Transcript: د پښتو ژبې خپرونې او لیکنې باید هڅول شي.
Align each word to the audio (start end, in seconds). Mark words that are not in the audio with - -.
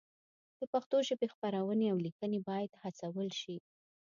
د 0.59 0.61
پښتو 0.73 0.97
ژبې 1.07 1.27
خپرونې 1.33 1.87
او 1.93 1.97
لیکنې 2.05 2.39
باید 2.49 2.71
هڅول 2.83 3.29
شي. 3.39 3.55